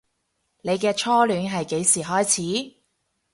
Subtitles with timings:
[0.63, 2.77] 你嘅初戀係幾時開始